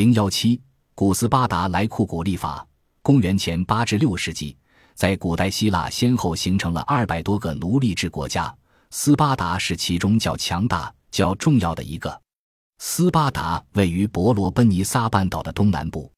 [0.00, 0.58] 零幺七，
[0.94, 2.66] 古斯巴达莱库古历法。
[3.02, 4.56] 公元前八至六世纪，
[4.94, 8.50] 在古代希腊先后形成了二百多个奴隶制国家，
[8.88, 12.18] 斯巴达是其中较强大、较重要的一个。
[12.78, 16.10] 斯巴达位于伯罗奔尼撒半岛的东南部。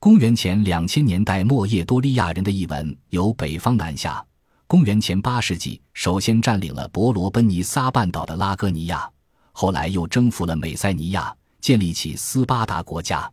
[0.00, 4.20] 公元前两千年代末，叶多利亚人的译文由北方南下。
[4.66, 9.08] 公元前八世纪，首先占领了伯罗奔尼撒半岛的拉戈尼亚，
[9.52, 13.30] 后来又征服了美塞尼亚，建立起斯巴达国家。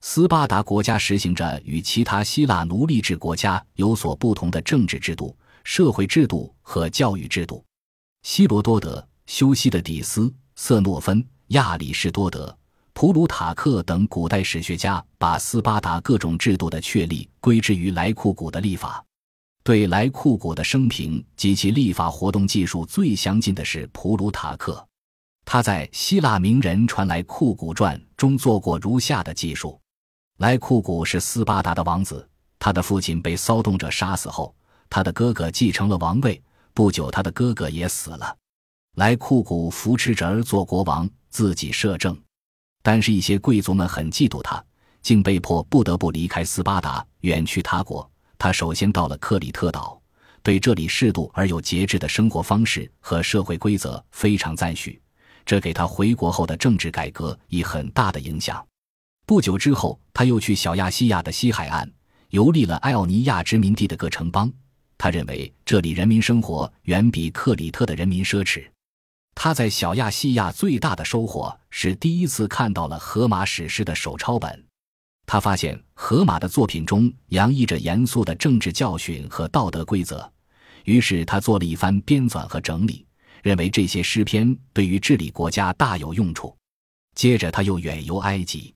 [0.00, 7.64] 斯巴达国家实行着与其他希腊奴隶制国家有所不同的政治制度、社会制度和教育制度。
[8.22, 12.56] 希罗多德、修昔的底斯、瑟诺芬、亚里士多德。
[12.94, 19.04] 普鲁塔克等古代史学家把斯巴达各种制度的确立归之于莱库古的历法。
[19.64, 24.84] 对莱库古的生平及其历法活动记述最详尽的是普鲁塔克，
[25.44, 29.80] 他在《希腊名人传来库古传》中做过如下的记述：
[30.38, 34.54] 莱库古是斯巴达的王子，他的父亲被骚动者杀死后，
[34.88, 36.42] 他的哥哥继承了王位。
[36.74, 38.34] 不久，他的哥哥也死了。
[38.96, 42.18] 莱库古扶持着儿做国王，自己摄政。
[42.82, 44.64] 但是，一些贵族们很嫉妒他，
[45.02, 48.10] 竟被迫不得不离开斯巴达，远去他国。
[48.38, 50.00] 他首先到了克里特岛，
[50.42, 55.00] 对这里适度而有节制的生活方式和社会规则非常赞许，
[55.44, 58.64] 这给他回国后的政治改革以很大的影响。
[59.26, 61.90] 不久之后，他又去小亚细亚的西海岸，
[62.30, 64.52] 游历了艾奥尼亚殖民地的各城邦。
[64.98, 68.64] 他认为这里人民生活远比克里特的人民奢侈。
[69.34, 74.64] 他在小亚细亚最大的收获是第一次看到了荷马史诗的手抄本。
[75.24, 80.30] 他发现荷马的作品中洋溢着严肃的政治教训和道德规则，
[80.84, 83.06] 于是他做了一番编纂和整理，
[83.42, 86.56] 认为这些诗篇对于治理国家大有用处。
[87.14, 88.74] 接着他又远游埃及，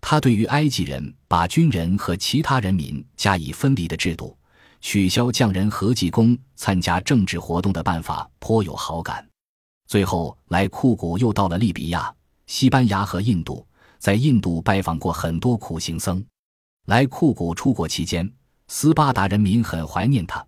[0.00, 4.38] 他对于埃及人把军人和其他人民加以分离的制度，
[4.80, 9.26] 取消匠人和技工参加政治活动的办法颇有好感。
[9.88, 12.14] 最后，来库古又到了利比亚、
[12.46, 13.66] 西班牙和印度，
[13.98, 16.24] 在印度拜访过很多苦行僧。
[16.86, 18.32] 来库古出国期间，
[18.68, 20.44] 斯巴达人民很怀念他，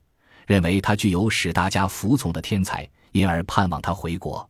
[0.46, 4.48] 认为他具有使大家服从的天才，因而盼望他回国。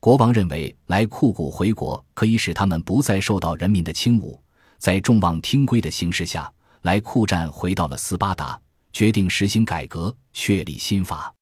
[0.00, 4.38] 国王认为莱库古回国可以使他们不再受到人民的轻侮。
[4.78, 6.50] 在众望听归的形势下，
[6.82, 8.60] 莱库战回到了斯巴达，
[8.92, 11.34] 决定实行改革，确立新法。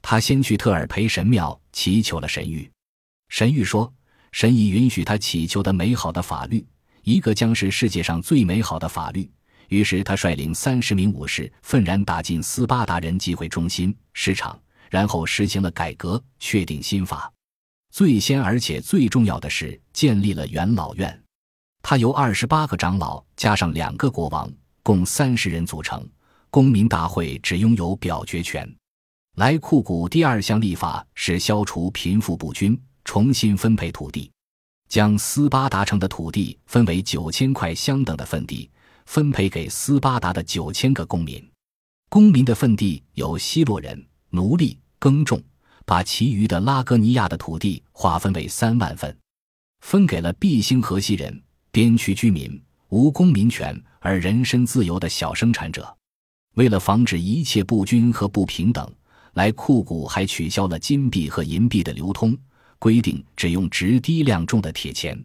[0.00, 2.66] 他先去特尔培神庙祈求了神谕，
[3.28, 3.92] 神谕说，
[4.32, 6.66] 神已允许他祈求的美好的法律，
[7.02, 9.30] 一个将是世界上最美好的法律。
[9.68, 14.58] 于是他率领三十名武士，愤然打进斯巴达人集会中心市场，
[14.90, 17.32] 然后实行了改革，确定新法。
[17.90, 21.22] 最先而且最重要的是建立了元老院，
[21.82, 24.50] 他由二十八个长老加上两个国王，
[24.82, 26.06] 共三十人组成。
[26.50, 28.66] 公民大会只拥有表决权。
[29.36, 34.30] 莱库古第二项立法是消除贫富不均，重新分配土地，
[34.88, 38.70] 将斯巴达城的土地分为九千块相等的份地，
[39.08, 41.42] 分配给斯巴达的九千个公民。
[42.10, 45.42] 公民的份地由希洛人奴隶耕种，
[45.86, 49.16] 把其余的拉戈尼亚的土地划分为三万份，
[49.80, 55.96] 分给了毕星河西人、边区居民、无公民权而人身自由的小生产者。
[56.56, 58.86] 为了防止一切不均和不平等。
[59.32, 62.36] 来库古还取消了金币和银币的流通，
[62.78, 65.18] 规定只用质低量重的铁钱。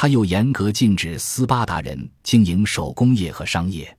[0.00, 3.98] 他又严格禁止斯巴达人经营手工业和商业。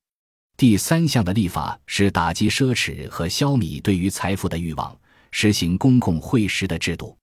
[0.56, 4.98] 第三项的立法是打击奢侈和消弭对于财富的欲望，
[5.32, 7.18] 实行公共会食的制度。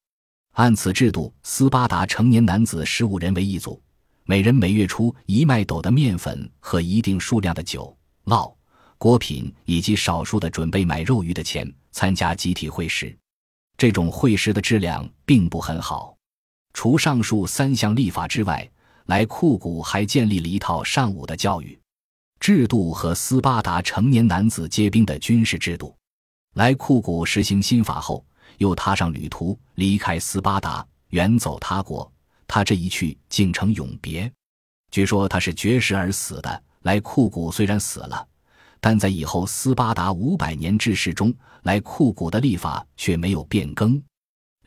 [0.53, 3.81] 按此制度，斯巴达成年男子十五人为一组，
[4.25, 8.53] 每人每月出一麦斗的面粉和一定数量的酒、酪、
[8.99, 11.67] 果品以及少数的准备买肉鱼的钱。
[11.91, 13.17] 参加集体会食，
[13.75, 16.15] 这种会食的质量并不很好。
[16.77, 18.69] 除上述三项立法之外，
[19.07, 21.75] 莱库古还建立了一套尚武的教育
[22.39, 25.97] 制度和斯巴达成年男子皆兵的军事制度。
[26.53, 28.23] 莱库古实行新法后，
[28.59, 32.09] 又踏上旅途，离开斯巴达，远走他国。
[32.45, 34.31] 他这一去竟成永别。
[34.91, 36.63] 据说他是绝食而死的。
[36.83, 38.23] 莱库古虽然死了。
[38.79, 41.33] 但在以后斯巴达五百年治世中，
[41.63, 43.99] 来库古的立法却没有变更。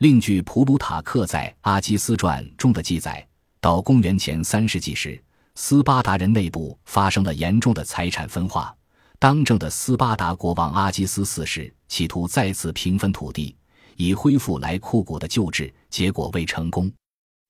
[0.01, 3.23] 另据普鲁塔克在《阿基斯传》中的记载，
[3.59, 8.75] 到公元前三世纪时，斯巴达人内部发生了严重的财产分化。
[9.19, 13.55] 当政的斯巴达国王阿基斯四世企图再次平分土地，
[13.95, 16.91] 以恢复来库古的旧制，结果未成功。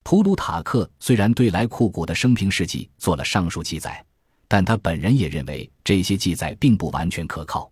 [0.03, 4.03] 普鲁塔克虽然对莱库古的生平事迹做了上述记载，
[4.49, 7.71] 但他本人也认为这些记载并不完全可靠。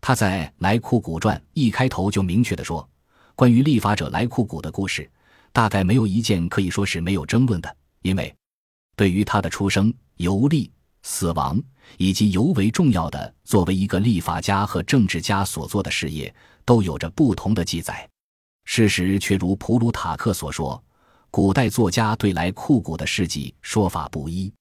[0.00, 2.88] 他在《莱库古传》一开头就明确地说
[3.42, 5.10] ：“关于立法者莱库古的故事，
[5.52, 8.32] 大概没有一件可以说是没有争论的，因为
[8.94, 10.70] 对于他的出生、游历、
[11.02, 11.60] 死亡
[11.98, 16.32] 以及尤为重要的作为一个立法家和政治家所做的事业，
[16.64, 18.08] 都有着不同的记载。
[18.64, 20.80] 事实却如普鲁塔克所说。”
[21.28, 24.52] 古代作家对莱库古的事迹说法不一，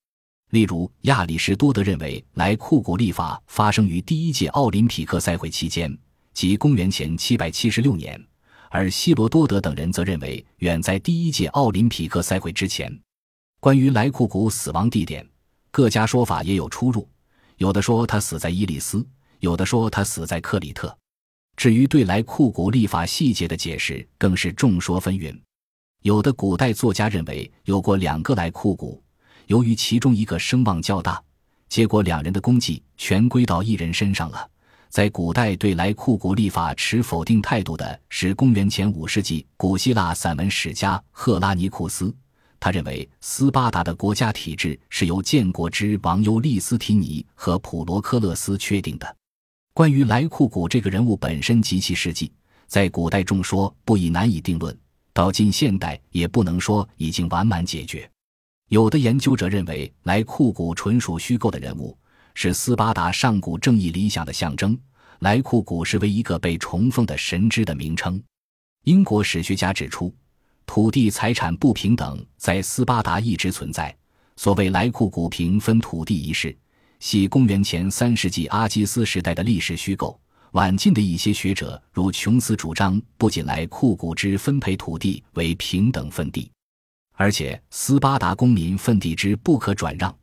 [0.50, 5.96] 例如亚里士多德认为莱库古立法发生于第一届奥林匹克赛会期间，
[6.34, 8.20] 即公元前776年，
[8.74, 12.92] 而希罗多德等人则认为远在第一届奥林匹克赛会之前。
[13.60, 15.28] 关于莱库古死亡地点，
[15.72, 17.08] 各家说法也有出入，
[17.58, 19.06] 有的说他死在伊利斯，
[19.40, 20.98] 有的说他死在克里特。
[21.58, 25.38] 至于对莱库古历法细节的解释，更是众说纷纭。
[26.04, 29.04] 有的古代作家认为有过两个莱库古，
[29.48, 31.22] 由于其中一个声望较大，
[31.68, 34.50] 结果两人的功绩全归到一人身上了。
[34.92, 42.14] 在古代对莱库古历法持否定态度的是公元前五世纪古希腊散文史家赫拉尼库斯，
[42.60, 49.16] 他认为斯巴达的国家体制是由建国之王尤利斯提尼和普罗科勒斯确定的。
[49.74, 52.30] 关于莱库古这个人物本身及其事迹，
[52.68, 54.78] 在古代众说不已，难以定论。
[55.14, 58.10] 到近现代也不能说已经完满解决。
[58.68, 61.98] 有的研究者认为，莱库古纯属虚构的人物，
[62.34, 64.78] 是斯巴达上古正义理想的象征。
[65.20, 68.22] 莱库古是为一个被崇奉的神之的名称。
[68.86, 70.14] 英国史学家指出，
[70.66, 73.96] 土地财产不平等在斯巴达一直存在。
[74.38, 76.58] 所谓莱库古平分土地一事，
[77.00, 80.20] 系公元前三世纪阿基斯时代的历史虚构。
[80.54, 86.52] 晚近的一些学者，如琼斯主张，不仅来库古之分配土地为平等分地，
[87.14, 90.14] 而且斯巴达公民分地之不可转让，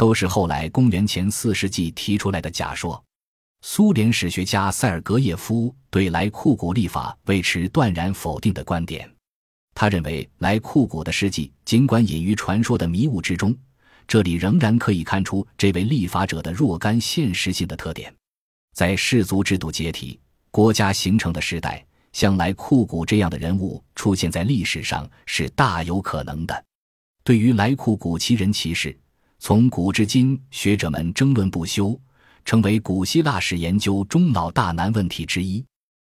[0.00, 3.04] 都是后来公元前四世纪提出来的假说。
[3.60, 9.06] 苏联史学家塞尔格耶夫对来库古立法维持断然否定的观点，
[9.74, 13.54] 他认为来库古的事迹尽管隐于传说的迷雾之中，
[14.08, 18.10] 这里仍然可以看出这位立法者的若干现实性的特点。
[18.74, 20.18] 在氏族制度解体、
[20.50, 26.64] 国家形成的时代，像来库古这样的人物出现在历史上是大有可能的。
[27.22, 28.98] 对于来库古其人其事，
[29.42, 31.98] 从古至今学者们争论不休，
[32.44, 35.64] 成为古希腊史研究中老大难问题之一。